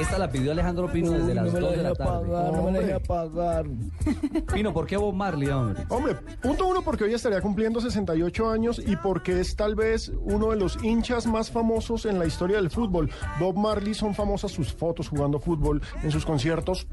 [0.00, 2.28] Esta la pidió Alejandro Pino desde las no me 2 la de la tarde.
[2.28, 3.66] pagar, no me la deja pagar.
[4.54, 5.84] Pino, ¿por qué Bob Marley, hombre?
[5.88, 10.50] Hombre, punto uno porque hoy estaría cumpliendo 68 años y porque es tal vez uno
[10.50, 13.10] de los hinchas más famosos en la historia del fútbol.
[13.40, 16.86] Bob Marley son famosas sus fotos jugando fútbol, en sus conciertos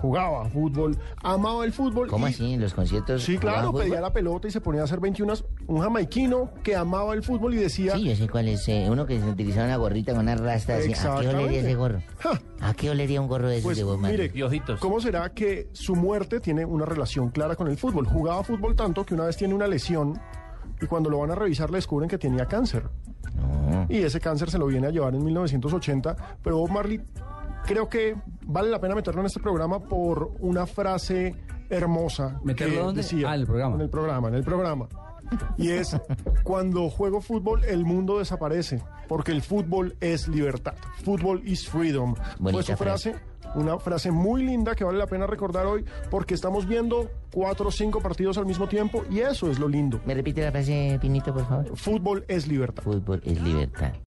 [0.00, 2.08] jugaba fútbol, amaba el fútbol.
[2.08, 2.52] ¿Cómo y- así?
[2.52, 3.22] ¿En los conciertos?
[3.22, 4.02] Sí, claro, pedía fútbol?
[4.02, 5.32] la pelota y se ponía a hacer 21.
[5.66, 7.94] Un jamaiquino que amaba el fútbol y decía...
[7.94, 8.68] Sí, yo sé cuál es.
[8.68, 10.92] eh, uno que se utilizaba una gorrita con una rasta así.
[10.92, 12.02] ¿A qué olería ese gorro?
[12.18, 14.30] "Ja, ¿A qué olería un gorro de esos Pues de Bob Marley?
[14.32, 18.06] mire, ¿cómo será que su muerte tiene una relación clara con el fútbol?
[18.06, 20.20] Jugaba fútbol tanto que una vez tiene una lesión
[20.82, 22.84] y cuando lo van a revisar le descubren que tenía cáncer.
[23.34, 23.86] No.
[23.88, 26.16] Y ese cáncer se lo viene a llevar en 1980.
[26.42, 27.00] Pero Bob Marley
[27.64, 31.34] creo que vale la pena meterlo en este programa por una frase
[31.70, 32.38] hermosa.
[32.44, 33.02] ¿Meterlo que dónde?
[33.02, 33.74] decía- Ah, en el programa.
[33.76, 34.88] En el programa, en el programa.
[35.56, 35.96] Y es,
[36.42, 40.74] cuando juego fútbol, el mundo desaparece, porque el fútbol es libertad.
[41.04, 42.14] Fútbol is freedom.
[42.14, 43.14] Fue Bonita su frase,
[43.54, 47.72] una frase muy linda que vale la pena recordar hoy, porque estamos viendo cuatro o
[47.72, 50.00] cinco partidos al mismo tiempo, y eso es lo lindo.
[50.04, 51.76] ¿Me repite la frase, Pinito, por favor?
[51.76, 52.82] Fútbol es libertad.
[52.82, 53.94] Fútbol es libertad.